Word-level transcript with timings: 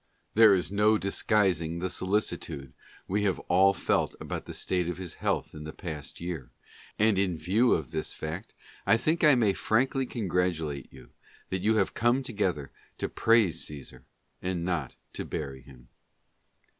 There 0.33 0.55
is 0.55 0.71
no 0.71 0.97
disguising 0.97 1.77
the 1.77 1.87
solicitude 1.87 2.73
we 3.07 3.21
have 3.25 3.37
all 3.41 3.71
felt 3.71 4.15
about 4.19 4.45
the 4.45 4.53
state 4.55 4.89
of 4.89 4.97
his 4.97 5.13
health 5.21 5.51
the 5.53 5.71
past 5.73 6.19
year, 6.19 6.49
and 6.97 7.19
in 7.19 7.37
view 7.37 7.73
of 7.73 7.91
this 7.91 8.11
fact 8.11 8.55
I 8.87 8.97
think 8.97 9.23
I 9.23 9.35
may 9.35 9.53
frankly 9.53 10.07
congratulate 10.07 10.91
you 10.91 11.11
that 11.51 11.61
you 11.61 11.75
have 11.75 11.93
come 11.93 12.23
together 12.23 12.71
to 12.97 13.07
praise 13.09 13.63
Caesar 13.65 14.03
and 14.41 14.65
not 14.65 14.95
to 15.13 15.23
bury 15.23 15.61
him. 15.61 15.87